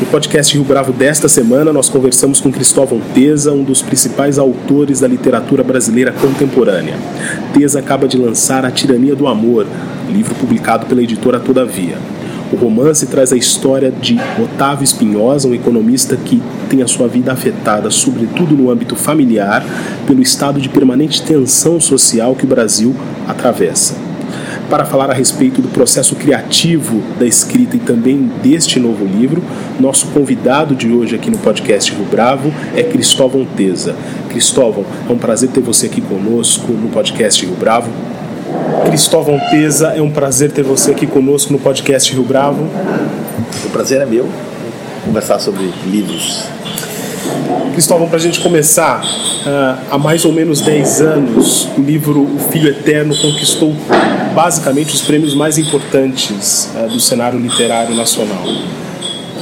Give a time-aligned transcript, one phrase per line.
[0.00, 5.00] No podcast Rio Bravo desta semana, nós conversamos com Cristóvão Teza, um dos principais autores
[5.00, 6.94] da literatura brasileira contemporânea.
[7.52, 9.66] Teza acaba de lançar A Tirania do Amor,
[10.10, 11.98] livro publicado pela editora Todavia.
[12.50, 17.30] O romance traz a história de Otávio Espinhosa, um economista que tem a sua vida
[17.30, 19.62] afetada, sobretudo no âmbito familiar,
[20.06, 22.96] pelo estado de permanente tensão social que o Brasil
[23.28, 24.09] atravessa
[24.70, 29.42] para falar a respeito do processo criativo da escrita e também deste novo livro.
[29.80, 33.96] Nosso convidado de hoje aqui no podcast Rio Bravo é Cristóvão Teza.
[34.28, 37.90] Cristóvão, é um prazer ter você aqui conosco no podcast Rio Bravo.
[38.86, 42.68] Cristóvão Teza, é um prazer ter você aqui conosco no podcast Rio Bravo.
[43.64, 44.28] O prazer é meu
[45.04, 46.44] conversar sobre livros.
[47.72, 52.38] Cristóvão, para a gente começar, uh, há mais ou menos 10 anos, o livro O
[52.50, 53.74] Filho Eterno conquistou
[54.34, 58.44] basicamente os prêmios mais importantes uh, do cenário literário nacional.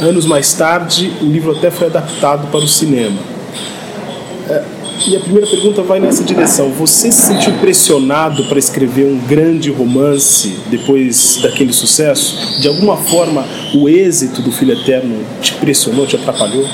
[0.01, 3.19] Anos mais tarde, o livro até foi adaptado para o cinema.
[4.49, 6.71] Uh, e a primeira pergunta vai nessa direção.
[6.73, 12.61] Você se sentiu pressionado para escrever um grande romance depois daquele sucesso?
[12.61, 16.67] De alguma forma, o êxito do Filho Eterno te pressionou, te atrapalhou?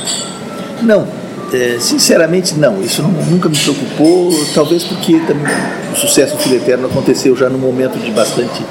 [0.83, 1.07] Não,
[1.55, 2.83] é, sinceramente, não.
[2.83, 5.55] Isso não, nunca me preocupou, talvez porque também
[5.93, 8.65] o sucesso do Filho Eterno aconteceu já num momento de bastante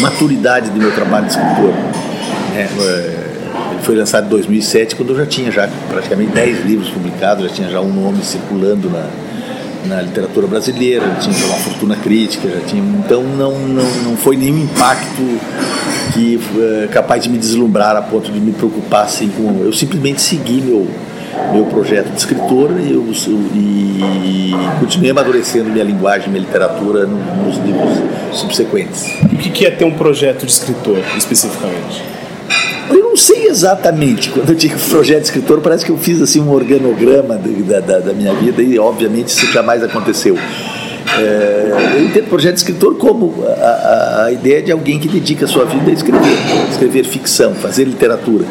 [0.00, 1.74] maturidade do meu trabalho de escritor.
[2.56, 3.32] É, é
[3.72, 7.54] ele foi lançado em 2007, quando eu já tinha já praticamente 10 livros publicados, já
[7.54, 9.06] tinha já um nome circulando na,
[9.84, 14.36] na literatura brasileira, já tinha uma fortuna crítica, já tinha, então não, não, não foi
[14.36, 15.38] nenhum impacto
[16.14, 19.64] que é, capaz de me deslumbrar a ponto de me preocupar assim com.
[19.64, 20.88] Eu simplesmente segui meu
[21.52, 23.06] meu projeto de escritor e, eu,
[23.54, 24.50] e
[24.80, 27.98] continuei amadurecendo minha linguagem, minha literatura nos livros
[28.32, 29.06] subsequentes.
[29.24, 32.02] O que é ter um projeto de escritor, especificamente?
[32.90, 34.30] Eu não sei exatamente.
[34.30, 37.98] Quando eu digo projeto de escritor, parece que eu fiz assim um organograma da, da,
[37.98, 40.36] da minha vida e, obviamente, isso jamais aconteceu.
[41.18, 45.44] É, eu entendo projeto de escritor como a, a, a, ideia de alguém que dedica
[45.44, 46.38] a sua vida a escrever,
[46.70, 48.46] escrever ficção, fazer literatura.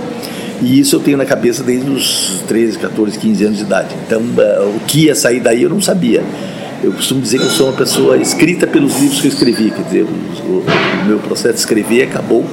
[0.62, 3.96] E isso eu tenho na cabeça desde os 13, 14, 15 anos de idade.
[4.06, 6.24] Então, uh, o que ia sair daí eu não sabia.
[6.84, 9.72] Eu costumo dizer que eu sou uma pessoa escrita pelos livros que eu escrevi.
[9.72, 12.46] Quer dizer, o, o, meu processo de escrever acabou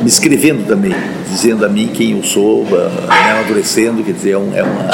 [0.00, 0.92] me escrevendo também,
[1.30, 4.02] dizendo a mim quem eu sou, me amadurecendo.
[4.02, 4.90] Quer dizer, é um, é, uma,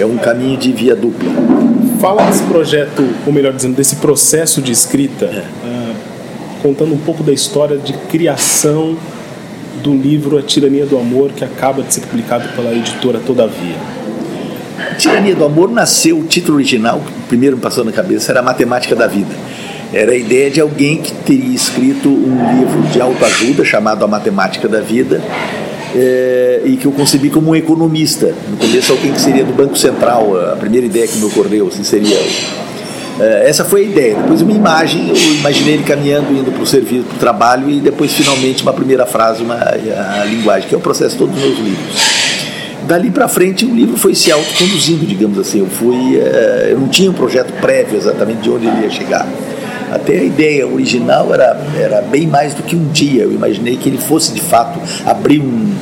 [0.00, 1.30] é um caminho de via dupla.
[2.00, 5.38] Fala desse projeto, ou melhor dizendo, desse processo de escrita, é.
[5.38, 5.94] uh,
[6.62, 8.96] contando um pouco da história de criação
[9.82, 13.76] do livro A Tirania do Amor, que acaba de ser publicado pela editora Todavia.
[14.78, 18.40] A Tirania do Amor nasceu, o título original, que primeiro me passou na cabeça, era
[18.40, 19.34] a Matemática da Vida.
[19.92, 24.66] Era a ideia de alguém que teria escrito um livro de autoajuda chamado A Matemática
[24.68, 25.20] da Vida,
[25.94, 28.34] é, e que eu concebi como um economista.
[28.48, 31.84] No começo, alguém que seria do Banco Central, a primeira ideia que me ocorreu assim,
[31.84, 32.16] seria
[33.20, 34.14] essa foi a ideia.
[34.16, 37.80] Depois uma imagem, eu imaginei ele caminhando, indo para o serviço, para o trabalho e
[37.80, 41.58] depois finalmente uma primeira frase, uma a linguagem, que é o processo todos os meus
[41.58, 42.22] livros.
[42.86, 45.60] Dali para frente o livro foi se autoconduzindo, digamos assim.
[45.60, 49.26] Eu fui, é, eu não tinha um projeto prévio exatamente de onde ele ia chegar.
[49.92, 53.22] Até a ideia original era, era bem mais do que um dia.
[53.22, 55.72] Eu imaginei que ele fosse de fato abrir um,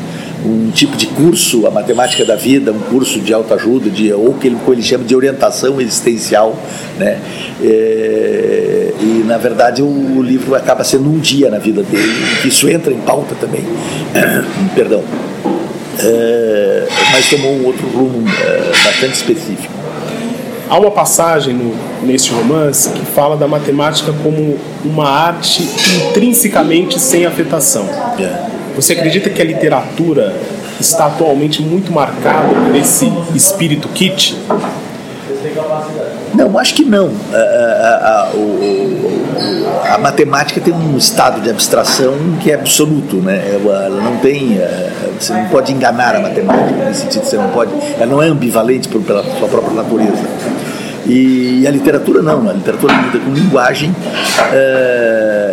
[0.44, 4.46] um tipo de curso, a matemática da vida, um curso de autoajuda, de, ou que
[4.46, 6.56] ele, ele chama de orientação existencial,
[6.98, 7.20] né?
[7.62, 12.12] É, e na verdade o, o, livro acaba sendo um dia na vida dele,
[12.44, 13.64] isso entra em pauta também,
[14.74, 15.02] perdão,
[15.98, 19.80] é, mas tomou um outro rumo é, bastante específico.
[20.68, 21.74] Há uma passagem no,
[22.06, 25.68] neste romance que fala da matemática como uma arte
[26.08, 27.88] intrinsecamente sem afetação.
[28.18, 28.59] É.
[28.80, 30.34] Você acredita que a literatura
[30.80, 34.34] está atualmente muito marcada por esse espírito kit?
[36.34, 37.10] Não, acho que não.
[37.30, 38.30] A, a,
[39.90, 43.60] a, a, matemática tem um estado de abstração que é absoluto, né?
[43.62, 47.72] Ela não tem, é, você não pode enganar a matemática nesse sentido, você não pode,
[47.98, 50.24] ela não é ambivalente pela sua própria natureza.
[51.06, 53.94] E a literatura não, a literatura lida com linguagem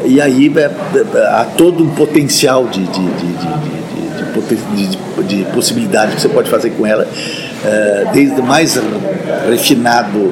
[0.08, 3.78] e aí é, é, há todo um potencial de, de, de
[4.48, 4.88] de,
[5.24, 8.80] de, possibilidades que você pode fazer com ela, uh, desde o mais
[9.50, 10.32] refinado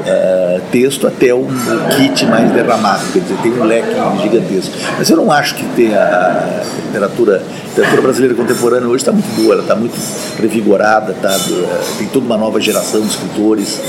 [0.71, 1.47] texto até um,
[1.97, 3.89] kit mais derramado, quer dizer, tem um leque
[4.21, 4.73] gigantesco.
[4.97, 9.35] Mas eu não acho que tenha a literatura, a literatura brasileira contemporânea hoje está muito
[9.35, 9.95] boa, ela está muito
[10.39, 11.35] revigorada, tá,
[11.97, 13.81] tem toda uma nova geração de escritores.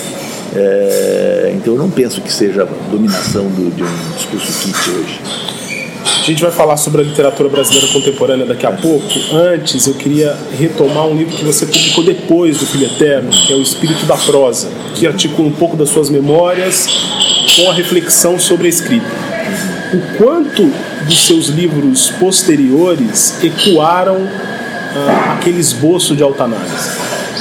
[1.54, 5.45] então eu não penso que seja a dominação do, de um discurso kit hoje.
[6.26, 9.06] Gente vai falar sobre a literatura brasileira contemporânea daqui a pouco.
[9.32, 13.54] Antes, eu queria retomar um livro que você publicou depois do Filho Eterno, que é
[13.54, 16.88] O Espírito da Prosa, que articula um pouco das suas memórias
[17.54, 19.06] com a reflexão sobre a escrita.
[19.94, 20.68] O quanto
[21.06, 26.90] dos seus livros posteriores ecoaram ah, aquele esboço de autoanálise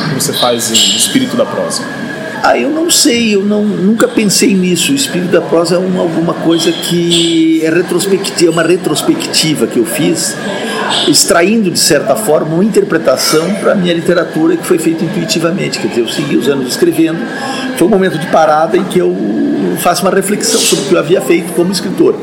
[0.10, 2.05] que você faz em Espírito da Prosa?
[2.48, 4.92] Ah, eu não sei, eu não, nunca pensei nisso.
[4.92, 9.80] O espírito da prosa é uma, alguma coisa que é retrospectiva, é uma retrospectiva que
[9.80, 10.38] eu fiz,
[11.08, 15.80] extraindo de certa forma uma interpretação para a minha literatura que foi feita intuitivamente.
[15.80, 17.18] Quer dizer, eu segui os anos escrevendo,
[17.80, 19.18] foi um momento de parada em que eu
[19.80, 22.16] faço uma reflexão sobre o que eu havia feito como escritor.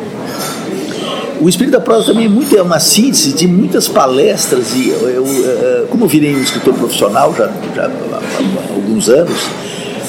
[1.40, 5.08] O espírito da prosa também é, muito, é uma síntese de muitas palestras e eu,
[5.08, 9.50] eu, eh, como eu virei um escritor profissional já, já há alguns anos,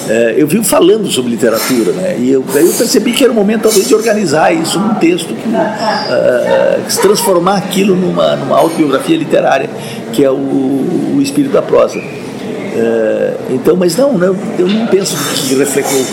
[0.10, 2.18] é, eu vivo falando sobre literatura, né?
[2.20, 5.50] E eu, eu percebi que era o momento talvez de organizar isso num texto, que,
[5.50, 9.70] uh, transformar aquilo numa, numa autobiografia literária,
[10.12, 12.00] que é o, o espírito da prosa.
[12.00, 15.16] Uh, então, mas não, não, eu não penso
[15.48, 15.56] que,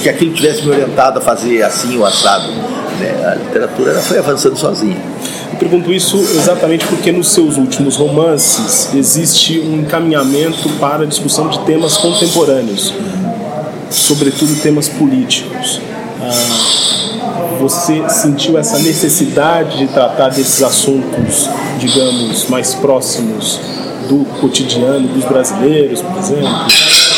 [0.03, 2.49] que aquilo tivesse me orientado a fazer assim ou assado.
[3.01, 3.27] Né?
[3.27, 4.99] A literatura foi avançando sozinha.
[5.53, 11.49] Eu pergunto isso exatamente porque nos seus últimos romances existe um encaminhamento para a discussão
[11.49, 12.95] de temas contemporâneos
[13.91, 15.81] sobretudo temas políticos.
[16.23, 21.49] Ah, você sentiu essa necessidade de tratar desses assuntos,
[21.79, 23.61] digamos, mais próximos
[24.09, 26.49] do cotidiano dos brasileiros, por exemplo,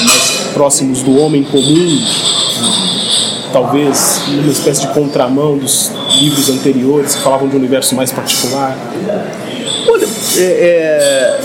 [0.05, 1.99] mais próximos do homem comum,
[2.61, 5.91] ah, talvez numa espécie de contramão dos
[6.21, 8.77] livros anteriores que falavam de um universo mais particular?
[9.89, 11.41] Olha, é, é,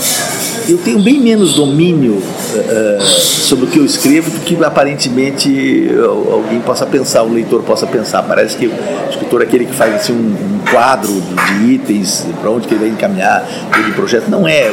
[0.68, 5.88] eu tenho bem menos domínio uh, sobre o que eu escrevo do que aparentemente
[6.30, 8.22] alguém possa pensar, o leitor possa pensar.
[8.22, 8.72] Parece que o
[9.08, 12.80] escritor é aquele que faz assim, um, um quadro de itens, para onde que ele
[12.80, 14.28] vai encaminhar todo o projeto.
[14.28, 14.70] Não é.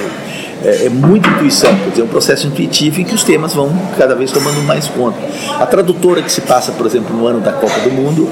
[0.64, 3.72] É, é muita intuição, quer dizer, é um processo intuitivo em que os temas vão
[3.98, 5.18] cada vez tomando mais conta.
[5.60, 8.28] A tradutora que se passa, por exemplo, no ano da Copa do Mundo,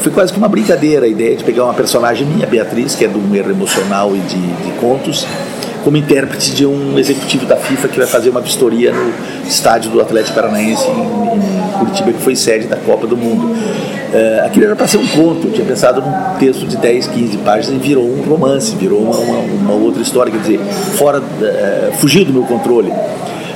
[0.00, 3.08] foi quase que uma brincadeira a ideia de pegar uma personagem minha, Beatriz, que é
[3.08, 5.26] do erro emocional e de, de contos,
[5.84, 9.12] como intérprete de um executivo da FIFA que vai fazer uma vistoria no
[9.46, 13.46] estádio do Atlético Paranaense em, em Curitiba, que foi sede da Copa do Mundo.
[13.46, 17.36] Uh, aquilo era para ser um conto, eu tinha pensado num texto de 10, 15
[17.38, 20.60] páginas e virou um romance, virou uma, uma, outra história, quer dizer,
[20.96, 22.90] fora, uh, fugiu do meu controle.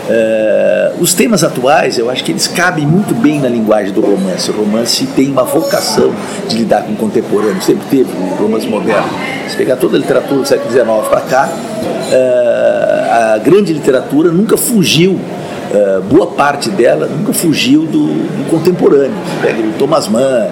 [0.02, 4.50] Uh, os temas atuais, eu acho que eles cabem muito bem na linguagem do romance.
[4.50, 6.12] O romance tem uma vocação
[6.48, 9.08] de lidar com o contemporâneo, sempre teve, o romance moderno.
[9.48, 14.56] Se pegar toda a literatura do século XIX para cá, uh, a grande literatura nunca
[14.56, 15.20] fugiu
[15.72, 19.16] Uh, boa parte dela nunca fugiu do, do contemporâneo.
[19.24, 20.50] Você pega o Thomas Mann,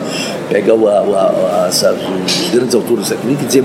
[0.49, 3.65] pega o, a, a, os grandes autores século XX, quer dizer,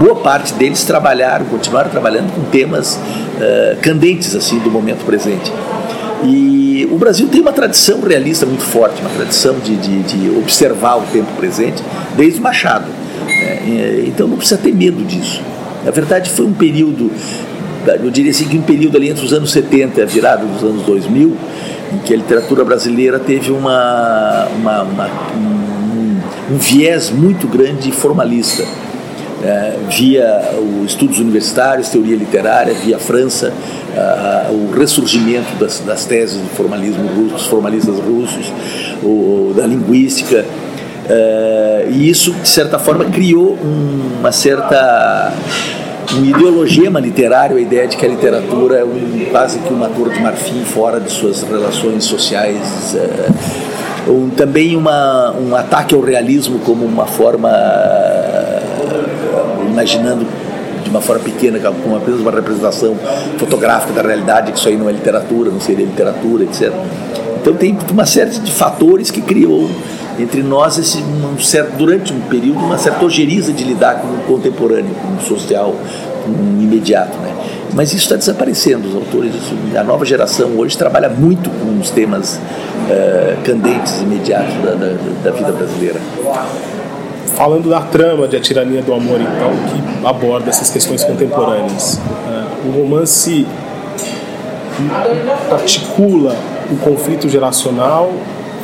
[0.00, 5.52] boa parte deles trabalharam, continuaram trabalhando com temas uh, candentes assim do momento presente.
[6.24, 10.96] E o Brasil tem uma tradição realista muito forte, uma tradição de, de, de observar
[10.96, 11.82] o tempo presente
[12.16, 12.86] desde Machado.
[13.26, 14.04] Né?
[14.06, 15.42] Então não precisa ter medo disso.
[15.84, 17.10] Na verdade, foi um período
[17.94, 20.62] eu diria assim que um período ali entre os anos 70 e a virada dos
[20.62, 21.36] anos 2000,
[21.92, 28.64] em que a literatura brasileira teve uma, uma, uma um, um, viés muito grande formalista.
[29.44, 33.52] É, via os estudos universitários, teoria literária, via França,
[34.50, 38.52] o ressurgimento das, das, teses do formalismo russo, dos formalistas russos,
[39.02, 40.44] o, da linguística,
[41.08, 43.56] é, e isso, de certa forma, criou
[44.18, 45.32] uma certa
[46.14, 50.14] um ideologema literário, a ideia de que a literatura é um, quase que uma torre
[50.14, 52.94] de marfim fora de suas relações sociais.
[52.94, 57.50] É, um, também uma, um ataque ao realismo como uma forma,
[59.68, 60.26] imaginando
[60.82, 62.96] de uma forma pequena, como apenas uma representação
[63.38, 66.72] fotográfica da realidade, que isso aí não é literatura, não seria literatura, etc.
[67.40, 69.68] Então tem uma série de fatores que criou
[70.18, 74.18] entre nós esse, um certo, durante um período uma certa ojeriza de lidar com o
[74.26, 75.74] contemporâneo, com o social
[76.26, 77.16] com o imediato.
[77.18, 77.32] Né?
[77.72, 78.88] Mas isso está desaparecendo.
[78.88, 79.32] Os autores,
[79.78, 85.30] a nova geração hoje trabalha muito com os temas uh, candentes, imediatos da, da, da
[85.30, 86.00] vida brasileira.
[87.36, 92.00] falando da trama de A Tirania do Amor, então, que aborda essas questões contemporâneas.
[92.26, 93.46] Uh, o romance
[95.52, 96.36] articula
[96.70, 98.12] o conflito geracional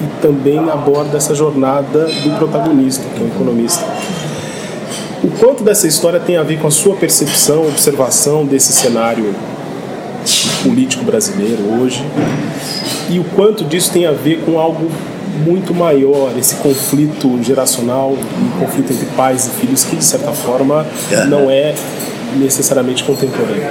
[0.03, 3.85] e também aborda essa jornada do protagonista, que é o economista.
[5.23, 9.33] O quanto dessa história tem a ver com a sua percepção, observação desse cenário
[10.63, 12.05] político brasileiro hoje
[13.09, 14.91] e o quanto disso tem a ver com algo
[15.45, 20.87] muito maior, esse conflito geracional, um conflito entre pais e filhos que de certa forma
[21.29, 21.75] não é
[22.37, 23.63] necessariamente contemporâneo.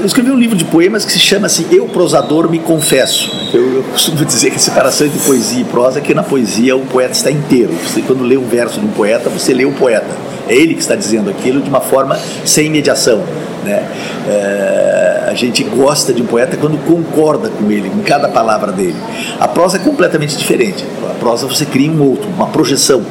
[0.00, 3.30] Eu escrevi um livro de poemas que se chama assim Eu, prosador, me confesso.
[3.52, 6.74] Eu, eu, costumo dizer que a separação entre poesia e prosa é que na poesia
[6.74, 7.74] o poeta está inteiro.
[7.86, 10.08] Você, quando lê um verso de um poeta, você lê o poeta.
[10.48, 13.22] É ele que está dizendo aquilo de uma forma sem mediação.
[13.62, 13.86] Né?
[14.26, 18.96] É, a gente gosta de um poeta quando concorda com ele, em cada palavra dele.
[19.38, 20.82] A prosa é completamente diferente.
[21.10, 23.02] A prosa você cria um outro, uma projeção.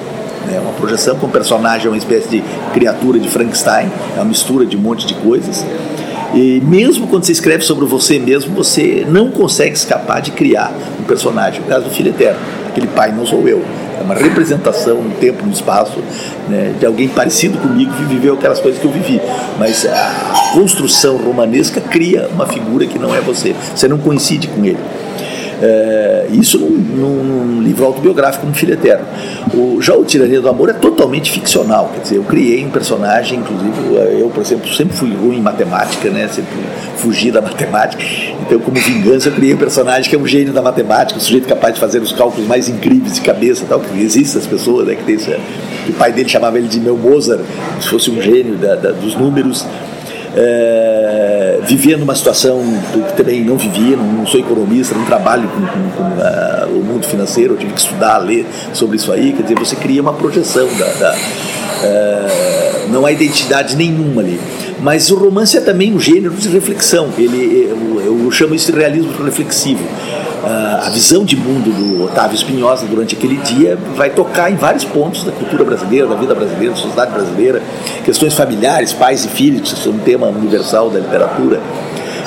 [0.48, 0.60] Né?
[0.60, 2.44] Uma projeção com o personagem, uma espécie de
[2.74, 5.64] criatura de Frankenstein, é uma mistura de um monte de coisas.
[6.34, 11.04] E mesmo quando você escreve sobre você mesmo, você não consegue escapar de criar um
[11.04, 11.62] personagem.
[11.62, 13.64] O caso do Filho Eterno, aquele pai não sou eu.
[14.00, 15.98] É uma representação no tempo, no espaço,
[16.48, 19.20] né, de alguém parecido comigo que viveu aquelas coisas que eu vivi.
[19.58, 23.54] Mas a construção romanesca cria uma figura que não é você.
[23.76, 24.80] Você não coincide com ele.
[25.62, 29.06] É, isso num, num, livro autobiográfico como Filho Eterno.
[29.54, 33.40] O, já o Tirania do Amor é totalmente ficcional, quer dizer, eu criei um personagem,
[33.40, 33.74] inclusive
[34.20, 36.54] eu, por exemplo, sempre fui ruim em matemática, né, sempre
[36.98, 38.02] fugi da matemática,
[38.42, 41.48] então como vingança eu criei um personagem que é um gênio da matemática, um sujeito
[41.48, 44.96] capaz de fazer os cálculos mais incríveis de cabeça, tal, que existem as pessoas, né,
[44.96, 45.30] que tem isso,
[45.90, 47.42] o pai dele chamava ele de meu Mozart,
[47.82, 49.66] se fosse um gênio da, da, dos números,
[50.36, 55.90] é, vivendo uma situação que também não vivia, não, sou economista, não trabalho com, com,
[55.90, 59.58] com uh, o mundo financeiro, eu tive que estudar, ler sobre isso aí, quer dizer,
[59.58, 64.40] você cria uma projeção da, da uh, não há identidade nenhuma ali.
[64.82, 68.78] Mas o romance é também um gênero de reflexão, ele, eu, eu chamo isso de
[68.78, 69.84] realismo reflexivo
[70.46, 75.24] a visão de mundo do Otávio Espinhosa durante aquele dia vai tocar em vários pontos
[75.24, 77.62] da cultura brasileira, da vida brasileira, da sociedade brasileira,
[78.04, 81.60] questões familiares, pais e filhos, que são um tema universal da literatura.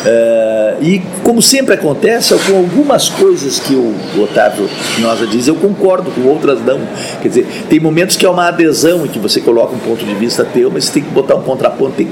[0.03, 6.11] Uh, e como sempre acontece, com algumas coisas que o Otávio Espinosa diz, eu concordo,
[6.11, 6.81] com outras não.
[7.21, 10.15] Quer dizer, tem momentos que é uma adesão e que você coloca um ponto de
[10.15, 11.93] vista teu, mas você tem que botar um contraponto.
[11.93, 12.09] Tem,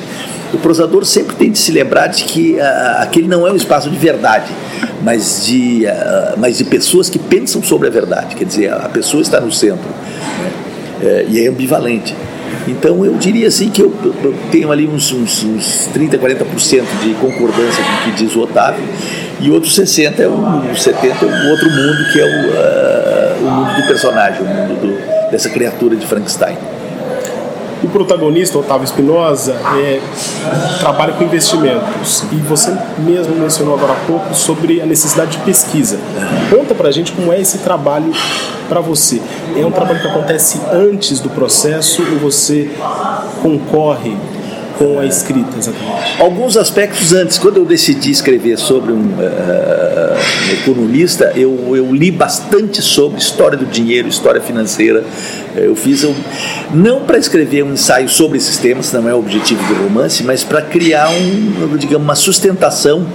[0.54, 3.90] o prosador sempre tem de se lembrar de que uh, aquele não é um espaço
[3.90, 4.52] de verdade,
[5.02, 8.36] mas de, uh, mas de pessoas que pensam sobre a verdade.
[8.36, 10.52] Quer dizer, a pessoa está no centro né?
[11.02, 12.14] uh, e é ambivalente.
[12.70, 17.14] Então eu diria assim que eu, eu tenho ali uns, uns, uns 30, 40% de
[17.14, 18.84] concordância com o que diz o Otávio,
[19.40, 23.50] e outros 60 é o, 70 é o outro mundo que é o, uh, o
[23.50, 26.49] mundo do personagem, o mundo do, dessa criatura de Frankenstein.
[27.90, 30.00] Protagonista, Otávio Espinosa, é,
[30.78, 32.24] trabalha com investimentos.
[32.32, 35.98] E você mesmo mencionou agora há pouco sobre a necessidade de pesquisa.
[36.50, 38.12] Conta pra gente como é esse trabalho
[38.68, 39.20] para você.
[39.56, 42.70] É um trabalho que acontece antes do processo ou você
[43.42, 44.16] concorre
[44.80, 46.18] com a escrita, exatamente?
[46.18, 47.38] Alguns aspectos antes.
[47.38, 53.66] Quando eu decidi escrever sobre um, uh, economista, eu, eu, li bastante sobre história do
[53.66, 55.04] dinheiro, história financeira.
[55.54, 56.14] Eu fiz, um,
[56.72, 60.42] não para escrever um ensaio sobre esses temas, não é o objetivo do romance, mas
[60.42, 63.06] para criar um, digamos, uma sustentação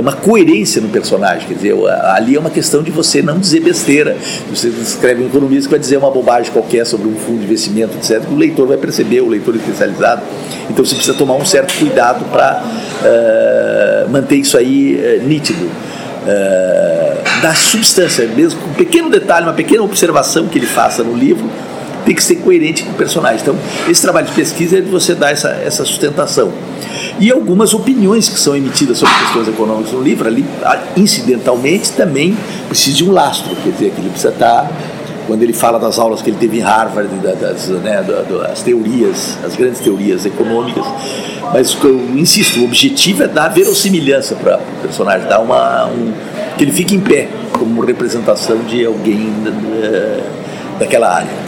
[0.00, 1.46] uma coerência no personagem.
[1.48, 1.74] Quer dizer,
[2.04, 4.16] ali é uma questão de você não dizer besteira.
[4.50, 7.96] Você escreve um economista que vai dizer uma bobagem qualquer sobre um fundo de investimento,
[7.96, 10.22] etc., que o leitor vai perceber, o leitor especializado.
[10.70, 15.64] Então você precisa tomar um certo cuidado para uh, eh, manter isso aí uh, nítido.
[15.64, 21.50] Uh, da substância, mesmo um pequeno detalhe, uma pequena observação que ele faça no livro,
[22.04, 23.40] tem que ser coerente com o personagem.
[23.42, 23.56] Então,
[23.88, 26.52] esse trabalho de pesquisa é de você dar essa, essa sustentação
[27.18, 30.44] e algumas opiniões que são emitidas sobre questões econômicas no livro, ali,
[30.96, 32.36] incidentalmente, também
[32.68, 34.70] precisa de um lastro, quer dizer, que ele precisa estar
[35.26, 39.56] quando ele fala das aulas que ele teve em Harvard, das, né, das teorias, as
[39.56, 40.84] grandes teorias econômicas.
[41.52, 46.12] Mas eu insisto, o objetivo é dar verossimilhança para o personagem, dar uma, um,
[46.58, 51.43] que ele fique em pé como representação de alguém uh, daquela área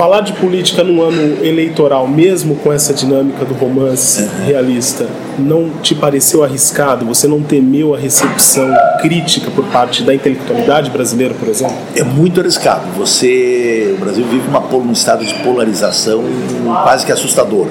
[0.00, 5.06] falar de política num ano eleitoral, mesmo com essa dinâmica do romance realista,
[5.38, 7.04] não te pareceu arriscado?
[7.04, 11.76] Você não temeu a recepção crítica por parte da intelectualidade brasileira, por exemplo?
[11.94, 12.86] É muito arriscado.
[12.96, 16.24] Você, o Brasil vive uma, um estado de polarização
[16.82, 17.66] quase que assustador.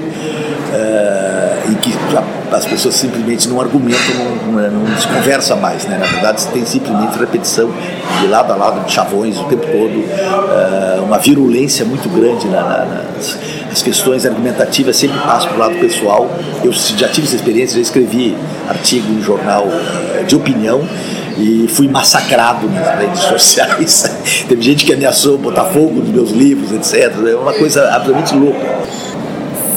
[0.71, 1.39] É,
[1.71, 1.91] e que
[2.51, 5.85] as pessoas simplesmente não argumentam, não, não, se conversa mais.
[5.85, 5.97] Né?
[5.97, 7.69] Na verdade, tem simplesmente repetição
[8.21, 12.61] de lado a lado de chavões o tempo todo, uh, uma virulência muito grande na,
[12.61, 13.37] na, nas
[13.71, 16.29] as questões argumentativas sempre passam para o lado pessoal.
[16.63, 18.35] Eu já tive essa experiência, já escrevi
[18.67, 20.81] artigo em jornal uh, de opinião
[21.37, 24.03] e fui massacrado nas redes sociais.
[24.47, 27.13] Teve gente que ameaçou botar fogo nos meus livros, etc.
[27.27, 28.79] É uma coisa absolutamente louca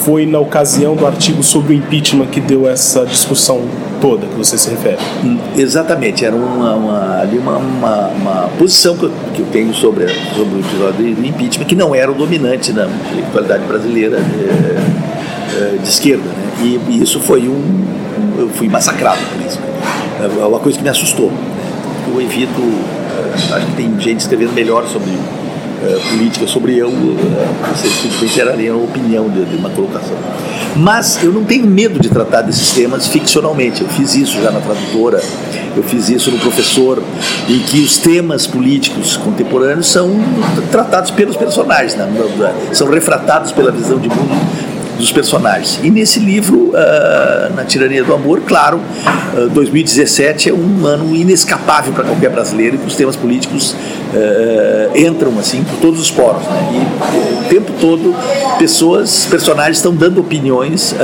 [0.05, 3.63] foi na ocasião do artigo sobre o impeachment que deu essa discussão
[4.01, 4.99] toda que você se refere.
[5.25, 10.09] Hum, exatamente, era uma, uma uma, uma, uma, posição que eu, que eu tenho sobre,
[10.35, 14.81] sobre o episódio do impeachment, que não era o dominante na intelectualidade brasileira de, eh,
[15.55, 16.25] eh, de esquerda.
[16.25, 16.53] Né?
[16.63, 17.85] E, e, isso foi um.
[18.39, 19.59] Eu fui massacrado por isso.
[20.21, 21.31] É uma coisa que me assustou.
[21.31, 21.39] Né?
[22.13, 22.61] Eu evito.
[22.61, 25.11] Eh, acho que tem gente escrevendo melhor sobre
[26.11, 27.17] política sobre eu, uh,
[27.75, 30.17] vocês simplesmente gerariam a opinião de, de, uma colocação.
[30.77, 33.83] Mas eu não tenho medo de tratar desses temas ficcionalmente.
[33.83, 35.21] Eu fiz isso já na tradutora,
[35.77, 37.03] eu fiz isso no professor,
[37.49, 40.11] em que os temas políticos contemporâneos são
[40.71, 42.09] tratados pelos personagens, né?
[42.73, 45.79] são refratados pela visão de mundo dos personagens.
[45.83, 48.81] E nesse livro, uh, Na Tirania do Amor, claro,
[49.37, 55.63] uh, 2017 é um ano inescapável para qualquer brasileiro os temas políticos uh, entram assim
[55.63, 56.43] por todos os poros.
[56.43, 56.69] Né?
[56.75, 58.15] E o tempo todo,
[58.59, 60.95] pessoas, personagens estão dando opiniões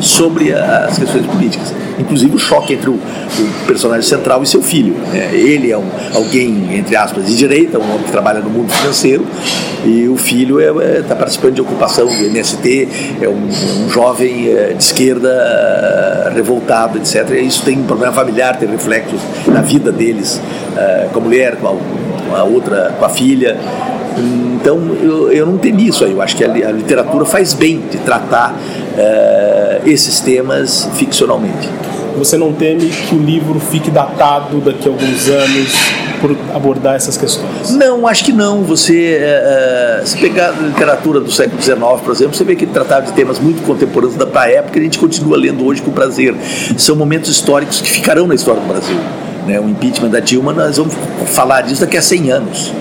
[0.00, 1.72] sobre as questões políticas.
[1.98, 4.94] Inclusive o choque entre o, o personagem central e seu filho.
[5.12, 5.30] Né?
[5.32, 9.24] Ele é um, alguém, entre aspas, de direita, um homem que trabalha no mundo financeiro,
[9.84, 12.88] e o filho está é, é, tá participando de ocupação do MST,
[13.20, 13.48] é um,
[13.84, 17.28] um jovem é, de esquerda é, revoltado, etc.
[17.30, 20.40] E isso tem um problema familiar, tem reflexos na vida deles,
[20.76, 23.56] é, com a mulher, com a, com a, outra, com a filha.
[24.16, 26.12] Então eu, eu não temi isso aí.
[26.12, 28.54] Eu acho que a, a literatura faz bem de tratar
[29.84, 31.68] esses temas ficcionalmente.
[32.16, 37.18] Você não teme que o livro fique datado daqui a alguns anos por abordar essas
[37.18, 37.70] questões?
[37.72, 38.62] Não, acho que não.
[38.62, 42.64] Você, é, é, se pegar a literatura do século XIX, por exemplo, você vê que
[42.64, 45.90] ele tratava de temas muito contemporâneos da época e a gente continua lendo hoje com
[45.90, 46.34] prazer.
[46.78, 48.96] São momentos históricos que ficarão na história do Brasil.
[49.46, 49.60] Né?
[49.60, 50.94] O impeachment da Dilma, nós vamos
[51.26, 52.72] falar disso daqui a 100 anos.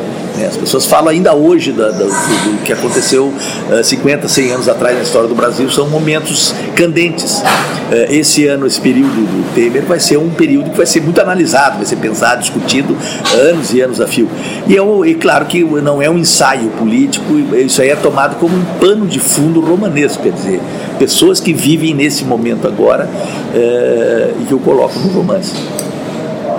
[0.43, 0.49] Né?
[0.49, 4.69] As pessoas falam ainda hoje da, da, do, do, que aconteceu uh, 50, 100 anos
[4.69, 7.39] atrás na história do Brasil, são momentos candentes.
[7.39, 11.19] Uh, esse ano, esse período do Temer, vai ser um período que vai ser muito
[11.21, 12.95] analisado, vai ser pensado, discutido
[13.33, 14.29] anos e anos a fio.
[14.67, 17.25] E, é, e claro que não é um ensaio político,
[17.55, 20.59] isso aí é tomado como um pano de fundo romanesco, quer dizer,
[20.99, 25.53] pessoas que vivem nesse momento agora uh, e que eu coloco no romance.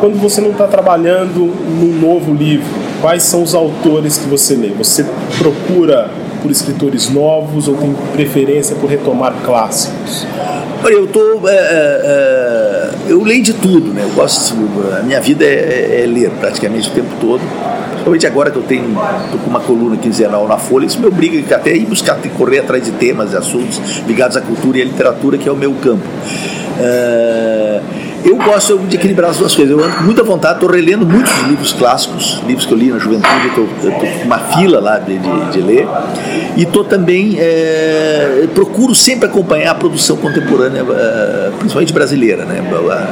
[0.00, 4.68] Quando você não está trabalhando num novo livro, quais são os autores que você lê?
[4.70, 5.04] Você
[5.36, 6.08] procura
[6.40, 10.26] por escritores novos ou tem preferência por retomar clássicos?
[10.82, 14.04] Olha, eu tô, é, é, é, eu leio de tudo, né?
[14.04, 14.54] Eu gosto,
[14.98, 17.42] a minha vida é, é, ler praticamente o tempo todo.
[17.90, 21.72] Principalmente agora que eu tenho com uma coluna quinzenal na Folha, isso me obriga até
[21.72, 25.36] a ir buscar, correr atrás de temas e assuntos ligados à cultura e à literatura,
[25.36, 26.06] que é o meu campo.
[26.80, 27.80] É,
[28.24, 29.76] eu gosto de equilibrar as duas coisas.
[29.76, 32.98] Eu ando com muita vontade, estou relendo muitos livros clássicos, livros que eu li na
[32.98, 35.86] juventude, estou com uma fila lá de, de, de ler.
[36.56, 42.62] E estou também, é, procuro sempre acompanhar a produção contemporânea, é, principalmente brasileira, né?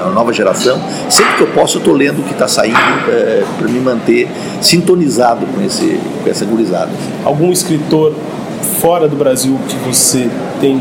[0.06, 0.80] a, nova geração.
[1.10, 4.28] Sempre que eu posso, estou lendo o que está saindo é, para me manter
[4.62, 6.90] sintonizado com, esse, com essa gurizada.
[7.24, 8.14] Algum escritor
[8.80, 10.28] fora do Brasil que você
[10.60, 10.80] tem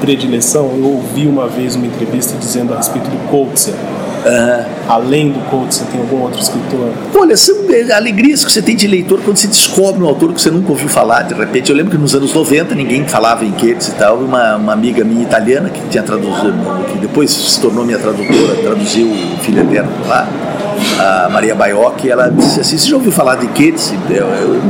[0.00, 3.68] predileção, eu ouvi uma vez uma entrevista dizendo a respeito do Coates.
[3.68, 4.64] Uhum.
[4.88, 6.90] Além do Coates, tem algum outro escritor?
[7.14, 7.56] Olha, são
[7.94, 10.88] alegrias que você tem de leitor quando você descobre um autor que você nunca ouviu
[10.88, 11.22] falar.
[11.22, 14.18] De repente, eu lembro que nos anos 90 ninguém falava em Coates e tal.
[14.18, 16.54] Uma, uma amiga minha italiana que tinha traduzido,
[16.92, 20.49] que depois se tornou minha tradutora, traduziu o Filho Eterno lá
[20.98, 23.92] a Maria Baiocchi, ela disse assim, você já ouviu falar de Keats?
[24.10, 24.60] Eu, eu,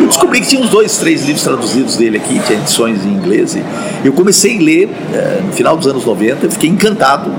[0.00, 3.56] eu descobri que tinha uns dois, três livros traduzidos dele aqui, tinha edições em inglês.
[4.04, 7.30] eu comecei a ler é, no final dos anos 90, eu fiquei encantado.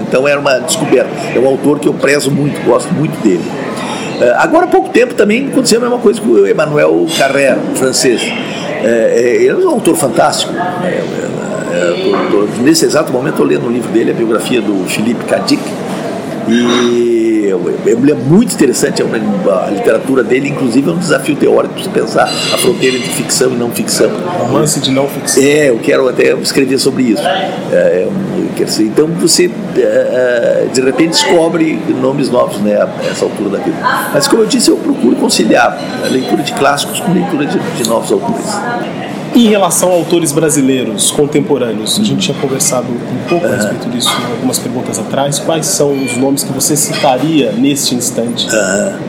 [0.00, 1.10] Então era uma descoberta.
[1.34, 3.44] É um autor que eu prezo muito, gosto muito dele.
[4.20, 8.22] É, agora há pouco tempo também aconteceu a mesma coisa com o Emmanuel Carrère, francês.
[8.22, 10.52] É, ele é um autor fantástico.
[12.62, 15.60] Nesse exato momento estou lendo um livro dele, a biografia do Philippe Cadic,
[16.48, 17.13] e
[17.54, 22.24] é muito interessante é a literatura dele, inclusive é um desafio teórico para você pensar
[22.24, 24.10] a fronteira entre ficção e não ficção.
[24.38, 25.42] Romance de não ficção.
[25.42, 27.22] É, eu quero até escrever sobre isso.
[27.72, 28.08] É,
[28.80, 33.76] então você é, é, de repente descobre nomes novos né, a essa altura da vida.
[34.12, 37.58] Mas como eu disse, eu procuro conciliar a leitura de clássicos com a leitura de,
[37.58, 38.46] de novos autores.
[39.34, 44.08] Em relação a autores brasileiros contemporâneos, a gente tinha conversado um pouco a respeito disso
[44.28, 45.40] em algumas perguntas atrás.
[45.40, 48.46] Quais são os nomes que você citaria neste instante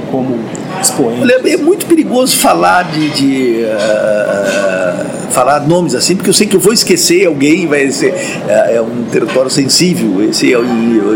[0.10, 0.40] como
[0.82, 1.22] expoentes?
[1.22, 6.56] Olha, é muito perigoso falar de, de uh, falar nomes assim, porque eu sei que
[6.56, 8.14] eu vou esquecer alguém, vai ser
[8.48, 10.56] é, é um território sensível, esse, e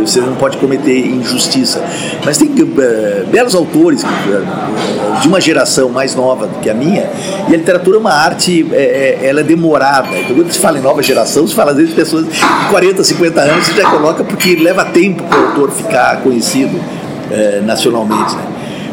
[0.02, 1.82] você não pode cometer injustiça.
[2.26, 7.10] Mas tem uh, belos autores uh, de uma geração mais nova do que a minha,
[7.48, 10.18] e a literatura é uma arte, é, ela é demorada.
[10.18, 13.04] Então, quando se fala em nova geração, se fala às vezes de pessoas de 40,
[13.04, 16.80] 50 anos, você já coloca porque leva tempo para o autor ficar conhecido
[17.64, 18.36] nacionalmente.
[18.36, 18.44] Né?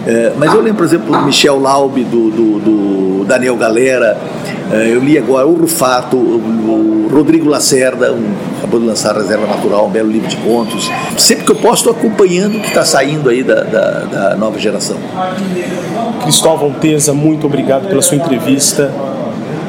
[0.06, 4.16] É, mas eu lembro, por exemplo, do Michel Laube, do, do, do Daniel Galera,
[4.70, 9.48] é, eu li agora o Rufato, o, o Rodrigo Lacerda, um, acabou de lançar Reserva
[9.48, 10.88] Natural, um belo livro de contos.
[11.16, 14.60] Sempre que eu posso, estou acompanhando o que está saindo aí da, da, da, nova
[14.60, 14.96] geração.
[16.22, 18.92] Cristóvão Teza, muito obrigado pela sua entrevista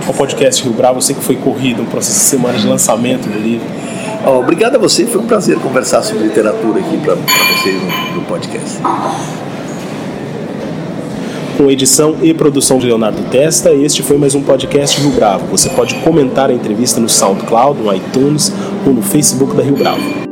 [0.08, 1.02] ao podcast Rio Bravo.
[1.02, 3.68] Você que foi corrido no processo de semana de lançamento do livro.
[4.26, 8.22] Oh, obrigado a você, foi um prazer conversar sobre literatura aqui para vocês no, no
[8.24, 8.78] podcast
[11.58, 13.74] com edição e produção de Leonardo Testa.
[13.74, 15.48] Este foi mais um podcast Rio Bravo.
[15.48, 18.54] Você pode comentar a entrevista no SoundCloud, no iTunes
[18.86, 20.27] ou no Facebook da Rio Bravo.